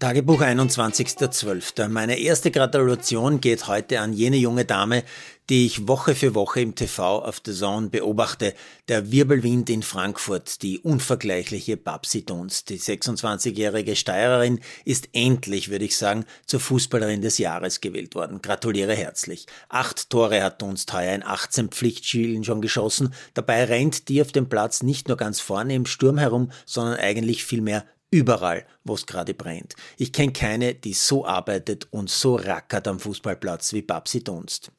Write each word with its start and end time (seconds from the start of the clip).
Tagebuch 0.00 0.40
21.12. 0.40 1.88
Meine 1.88 2.18
erste 2.18 2.50
Gratulation 2.50 3.40
geht 3.40 3.68
heute 3.68 4.00
an 4.00 4.12
jene 4.12 4.36
junge 4.36 4.64
Dame, 4.64 5.04
die 5.48 5.66
ich 5.66 5.86
Woche 5.86 6.16
für 6.16 6.34
Woche 6.34 6.60
im 6.62 6.74
TV 6.74 7.22
auf 7.22 7.40
The 7.44 7.52
Zone 7.52 7.90
beobachte. 7.90 8.54
Der 8.88 9.12
Wirbelwind 9.12 9.70
in 9.70 9.84
Frankfurt, 9.84 10.62
die 10.62 10.80
unvergleichliche 10.80 11.76
Babsi 11.76 12.24
Dunst. 12.24 12.70
Die 12.70 12.80
26-jährige 12.80 13.94
Steirerin 13.94 14.60
ist 14.84 15.10
endlich, 15.12 15.70
würde 15.70 15.84
ich 15.84 15.96
sagen, 15.96 16.24
zur 16.44 16.58
Fußballerin 16.58 17.22
des 17.22 17.38
Jahres 17.38 17.80
gewählt 17.80 18.16
worden. 18.16 18.42
Gratuliere 18.42 18.94
herzlich. 18.94 19.46
Acht 19.68 20.10
Tore 20.10 20.42
hat 20.42 20.60
Dunst 20.60 20.92
heuer 20.92 21.14
in 21.14 21.22
18 21.22 21.68
Pflichtspielen 21.68 22.42
schon 22.42 22.60
geschossen. 22.62 23.14
Dabei 23.34 23.64
rennt 23.64 24.08
die 24.08 24.20
auf 24.20 24.32
dem 24.32 24.48
Platz 24.48 24.82
nicht 24.82 25.06
nur 25.06 25.16
ganz 25.16 25.40
vorne 25.40 25.74
im 25.74 25.86
Sturm 25.86 26.18
herum, 26.18 26.50
sondern 26.66 26.98
eigentlich 26.98 27.44
vielmehr 27.44 27.84
Überall, 28.14 28.64
wo 28.84 28.94
es 28.94 29.06
gerade 29.06 29.34
brennt. 29.34 29.74
Ich 29.96 30.12
kenne 30.12 30.32
keine, 30.32 30.72
die 30.76 30.94
so 30.94 31.26
arbeitet 31.26 31.88
und 31.90 32.08
so 32.08 32.36
rackert 32.36 32.86
am 32.86 33.00
Fußballplatz 33.00 33.72
wie 33.72 33.82
Babsi 33.82 34.22
Dunst. 34.22 34.70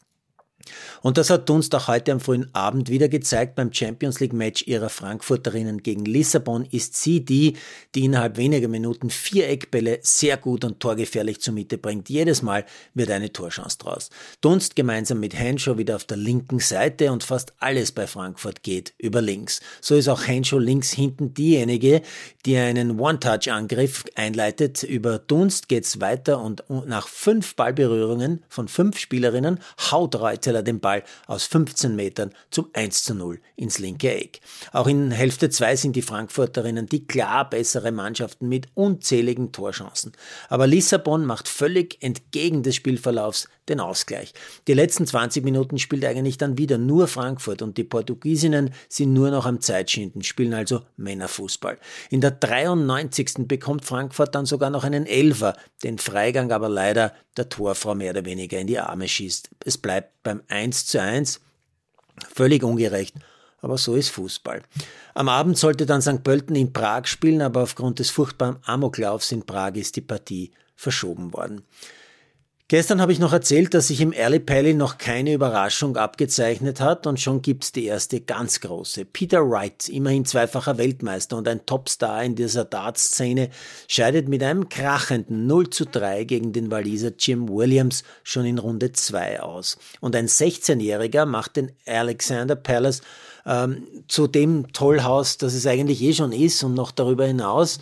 Und 1.02 1.18
das 1.18 1.30
hat 1.30 1.50
Dunst 1.50 1.74
auch 1.76 1.88
heute 1.88 2.12
am 2.12 2.20
frühen 2.20 2.54
Abend 2.54 2.90
wieder 2.90 3.10
gezeigt. 3.10 3.56
Beim 3.56 3.72
Champions 3.72 4.20
League 4.20 4.34
Match 4.34 4.68
ihrer 4.68 4.90
Frankfurterinnen 4.90 5.84
gegen 5.84 6.06
Lissabon 6.06 6.66
ist 6.72 6.96
sie 6.96 7.24
die, 7.24 7.58
die 7.94 8.06
innerhalb 8.06 8.38
weniger 8.38 8.68
Minuten 8.68 9.10
vier 9.10 9.50
Eckbälle 9.50 10.00
sehr 10.02 10.38
gut 10.38 10.66
und 10.66 10.80
torgefährlich 10.80 11.42
zur 11.42 11.54
Mitte 11.54 11.78
bringt. 11.78 12.10
Jedes 12.10 12.42
Mal 12.42 12.66
wird 12.94 13.12
eine 13.12 13.32
Torchance 13.32 13.78
draus. 13.78 14.10
Dunst 14.42 14.76
gemeinsam 14.76 15.20
mit 15.20 15.36
Henshaw 15.36 15.78
wieder 15.78 15.96
auf 15.96 16.06
der 16.06 16.18
linken 16.18 16.60
Seite 16.60 17.12
und 17.12 17.24
fast 17.24 17.54
alles 17.60 17.92
bei 17.92 18.08
Frankfurt 18.08 18.64
geht 18.64 18.94
über 18.98 19.22
links. 19.22 19.62
So 19.82 19.96
ist 19.96 20.08
auch 20.08 20.26
Henshaw 20.26 20.60
links 20.60 20.92
hinten 20.92 21.34
diejenige, 21.34 22.02
die 22.46 22.58
einen 22.58 23.00
One-Touch-Angriff 23.00 24.06
einleitet. 24.16 24.84
Über 24.84 25.20
Dunst 25.20 25.70
geht's 25.70 26.02
weiter 26.02 26.42
und 26.42 26.64
nach 26.70 27.08
fünf 27.08 27.56
Ballberührungen 27.56 28.44
von 28.50 28.68
fünf 28.68 28.98
Spielerinnen 28.98 29.60
haut 29.92 30.16
Reuter 30.16 30.55
Gisela 30.56 30.62
den 30.62 30.80
Ball 30.80 31.04
aus 31.28 31.46
15 31.46 31.96
Metern 31.96 32.32
zum 32.52 32.70
1 32.74 33.04
zu 33.04 33.16
0 33.16 33.40
ins 33.56 33.80
linke 33.80 34.14
Eck. 34.14 34.40
Auch 34.72 34.88
in 34.88 35.12
Hälfte 35.12 35.50
2 35.50 35.76
sind 35.76 35.96
die 35.96 36.02
Frankfurterinnen 36.02 36.88
die 36.88 37.06
klar 37.06 37.50
bessere 37.50 37.92
Mannschaften 37.92 38.48
mit 38.48 38.68
unzähligen 38.74 39.52
Torchancen. 39.52 40.14
Aber 40.50 40.68
Lissabon 40.68 41.26
macht 41.26 41.48
völlig 41.48 42.02
entgegen 42.02 42.64
des 42.64 42.76
Spielverlaufs 42.76 43.48
den 43.70 43.80
Ausgleich. 43.80 44.34
Die 44.68 44.74
letzten 44.74 45.08
20 45.08 45.44
Minuten 45.44 45.80
spielt 45.80 46.06
eigentlich 46.06 46.38
dann 46.38 46.58
wieder 46.58 46.78
nur 46.78 47.08
Frankfurt 47.08 47.62
und 47.62 47.78
die 47.78 47.84
Portugiesinnen 47.84 48.72
sind 48.90 49.14
nur 49.14 49.32
noch 49.32 49.46
am 49.46 49.60
Zeitschinden, 49.60 50.22
spielen 50.22 50.54
also 50.54 50.82
Männerfußball. 50.98 51.80
In 52.12 52.22
der 52.22 52.32
93. 52.32 53.48
bekommt 53.48 53.86
Frankfurt 53.86 54.36
dann 54.36 54.46
sogar 54.46 54.70
noch 54.70 54.84
einen 54.84 55.08
Elfer, 55.08 55.56
den 55.84 55.98
Freigang 55.98 56.52
aber 56.52 56.70
leider 56.70 57.14
der 57.38 57.50
Torfrau 57.50 57.96
mehr 57.96 58.12
oder 58.12 58.26
weniger 58.26 58.60
in 58.60 58.68
die 58.68 58.80
Arme 58.80 59.08
schießt. 59.08 59.50
Es 59.66 59.78
bleibt 59.78 60.24
beim 60.24 60.42
1 60.50 60.88
zu 60.88 61.02
1. 61.02 61.42
Völlig 62.34 62.64
ungerecht, 62.64 63.16
aber 63.62 63.78
so 63.78 63.96
ist 63.96 64.10
Fußball. 64.10 64.62
Am 65.14 65.30
Abend 65.30 65.58
sollte 65.58 65.86
dann 65.86 66.02
St. 66.02 66.24
Pölten 66.24 66.56
in 66.56 66.74
Prag 66.74 67.06
spielen, 67.08 67.42
aber 67.42 67.64
aufgrund 67.64 68.00
des 68.00 68.10
furchtbaren 68.10 68.58
Amoklaufs 68.64 69.32
in 69.32 69.46
Prag 69.46 69.76
ist 69.76 69.96
die 69.96 70.02
Partie 70.02 70.52
verschoben 70.76 71.34
worden. 71.34 71.64
Gestern 72.68 73.00
habe 73.00 73.12
ich 73.12 73.20
noch 73.20 73.32
erzählt, 73.32 73.76
dass 73.76 73.90
sich 73.90 74.02
im 74.02 74.12
Early 74.12 74.40
Pally 74.40 74.74
noch 74.74 74.98
keine 74.98 75.34
Überraschung 75.34 75.98
abgezeichnet 75.98 76.82
hat 76.82 77.06
und 77.06 77.20
schon 77.20 77.44
gibt's 77.44 77.72
die 77.72 77.86
erste 77.86 78.22
ganz 78.22 78.60
große. 78.60 79.06
Peter 79.06 79.48
Wright, 79.48 79.88
immerhin 79.88 80.26
zweifacher 80.26 80.80
Weltmeister 80.80 81.38
und 81.38 81.48
ein 81.48 81.68
Topstar 81.68 82.24
in 82.24 82.34
dieser 82.34 82.66
Dartszene, 82.66 83.52
scheidet 83.88 84.28
mit 84.30 84.42
einem 84.42 84.68
krachenden 84.68 85.46
0 85.46 85.70
zu 85.70 85.86
3 85.86 86.24
gegen 86.24 86.54
den 86.54 86.72
Waliser 86.72 87.12
Jim 87.20 87.48
Williams 87.50 88.04
schon 88.24 88.46
in 88.46 88.58
Runde 88.58 88.92
2 88.92 89.42
aus. 89.42 89.78
Und 90.00 90.16
ein 90.16 90.28
16-Jähriger 90.28 91.28
macht 91.28 91.58
den 91.58 91.72
Alexander 91.86 92.56
Palace 92.56 93.02
ähm, 93.46 93.84
zu 94.08 94.26
dem 94.26 94.74
Tollhaus, 94.74 95.38
das 95.38 95.54
es 95.54 95.68
eigentlich 95.68 96.02
eh 96.02 96.14
schon 96.14 96.32
ist 96.32 96.64
und 96.64 96.74
noch 96.74 96.90
darüber 96.90 97.28
hinaus. 97.28 97.80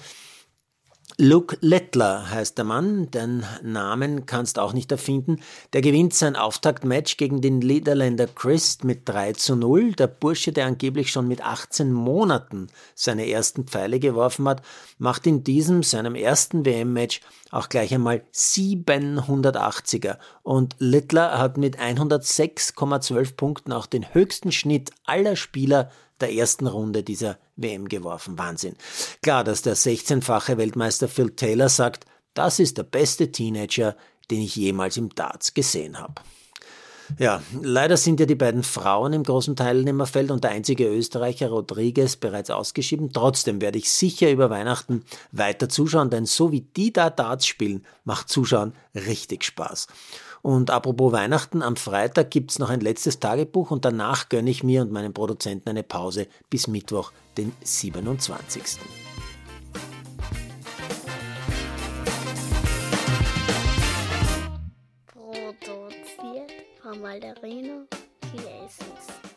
Luke 1.17 1.57
Lettler 1.61 2.31
heißt 2.31 2.57
der 2.57 2.65
Mann, 2.65 3.11
den 3.11 3.45
Namen 3.61 4.25
kannst 4.25 4.57
auch 4.57 4.73
nicht 4.73 4.91
erfinden. 4.91 5.41
Der 5.73 5.81
gewinnt 5.81 6.15
sein 6.15 6.35
Auftaktmatch 6.35 7.17
gegen 7.17 7.39
den 7.39 7.59
Niederländer 7.59 8.25
Christ 8.25 8.83
mit 8.83 9.07
3 9.07 9.33
zu 9.33 9.55
0. 9.55 9.91
Der 9.91 10.07
Bursche, 10.07 10.51
der 10.51 10.65
angeblich 10.65 11.11
schon 11.11 11.27
mit 11.27 11.45
18 11.45 11.93
Monaten 11.93 12.67
seine 12.95 13.29
ersten 13.29 13.65
Pfeile 13.65 13.99
geworfen 13.99 14.47
hat, 14.47 14.63
macht 14.97 15.27
in 15.27 15.43
diesem, 15.43 15.83
seinem 15.83 16.15
ersten 16.15 16.65
WM-Match 16.65 17.21
auch 17.51 17.69
gleich 17.69 17.93
einmal 17.93 18.23
780er. 18.33 20.17
Und 20.41 20.75
Littler 20.79 21.37
hat 21.37 21.57
mit 21.57 21.79
106,12 21.79 23.35
Punkten 23.35 23.71
auch 23.71 23.85
den 23.85 24.15
höchsten 24.15 24.51
Schnitt 24.51 24.89
aller 25.05 25.35
Spieler 25.35 25.91
der 26.23 26.33
ersten 26.33 26.67
Runde 26.67 27.03
dieser 27.03 27.37
WM 27.57 27.89
geworfen. 27.89 28.37
Wahnsinn. 28.37 28.75
Klar, 29.21 29.43
dass 29.43 29.61
der 29.61 29.75
16-fache 29.75 30.57
Weltmeister 30.57 31.07
Phil 31.07 31.31
Taylor 31.31 31.69
sagt, 31.69 32.05
das 32.33 32.59
ist 32.59 32.77
der 32.77 32.83
beste 32.83 33.31
Teenager, 33.31 33.95
den 34.31 34.41
ich 34.41 34.55
jemals 34.55 34.97
im 34.97 35.13
Darts 35.13 35.53
gesehen 35.53 35.99
habe. 35.99 36.15
Ja, 37.19 37.43
leider 37.61 37.97
sind 37.97 38.19
ja 38.19 38.25
die 38.25 38.35
beiden 38.35 38.63
Frauen 38.63 39.13
im 39.13 39.23
großen 39.23 39.55
Teilnehmerfeld 39.55 40.31
und 40.31 40.43
der 40.43 40.51
einzige 40.51 40.87
Österreicher 40.87 41.49
Rodriguez 41.49 42.15
bereits 42.15 42.49
ausgeschieden. 42.49 43.11
Trotzdem 43.11 43.61
werde 43.61 43.77
ich 43.77 43.91
sicher 43.91 44.31
über 44.31 44.49
Weihnachten 44.49 45.03
weiter 45.31 45.67
zuschauen, 45.67 46.09
denn 46.09 46.25
so 46.25 46.51
wie 46.51 46.61
die 46.61 46.93
da 46.93 47.09
Darts 47.09 47.45
spielen, 47.45 47.85
macht 48.05 48.29
Zuschauen 48.29 48.73
richtig 48.95 49.43
Spaß. 49.43 49.87
Und 50.43 50.71
apropos 50.71 51.13
Weihnachten, 51.13 51.61
am 51.61 51.77
Freitag 51.77 52.29
gibt's 52.29 52.59
noch 52.59 52.69
ein 52.69 52.81
letztes 52.81 53.19
Tagebuch 53.19 53.71
und 53.71 53.85
danach 53.85 54.27
gönne 54.27 54.49
ich 54.49 54.61
mir 54.61 54.81
und 54.81 54.91
meinem 54.91 55.13
Produzenten 55.13 55.69
eine 55.69 55.83
Pause 55.83 56.27
bis 56.49 56.67
Mittwoch, 56.67 57.13
den 57.37 57.53
27. 57.63 58.61
Produziert 65.07 66.51
von 66.81 67.01
Malderino 67.01 67.87
Chiesens. 68.29 69.32